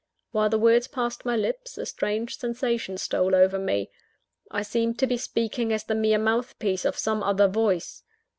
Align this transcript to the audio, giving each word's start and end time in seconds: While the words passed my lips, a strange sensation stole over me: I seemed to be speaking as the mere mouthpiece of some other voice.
While 0.31 0.49
the 0.49 0.57
words 0.57 0.87
passed 0.87 1.25
my 1.25 1.35
lips, 1.37 1.77
a 1.77 1.85
strange 1.85 2.39
sensation 2.39 2.97
stole 2.97 3.35
over 3.35 3.59
me: 3.59 3.91
I 4.49 4.63
seemed 4.63 4.97
to 4.97 5.05
be 5.05 5.17
speaking 5.17 5.71
as 5.71 5.83
the 5.83 5.93
mere 5.93 6.17
mouthpiece 6.17 6.85
of 6.85 6.97
some 6.97 7.21
other 7.21 7.47
voice. 7.47 8.01